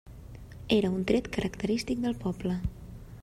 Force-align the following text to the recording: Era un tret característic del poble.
Era 0.77 0.89
un 0.95 1.03
tret 1.11 1.29
característic 1.37 2.03
del 2.07 2.19
poble. 2.27 2.57